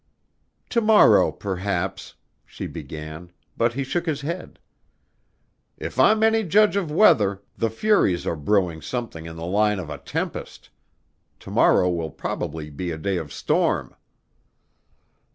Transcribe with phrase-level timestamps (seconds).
[0.71, 2.15] "To morrow perhaps"
[2.47, 4.57] she began, but he shook his head.
[5.77, 9.91] "If I'm any judge of weather the furies are brewing something in the line of
[9.91, 10.71] a tempest.
[11.41, 13.93] To morrow will probably be a day of storm."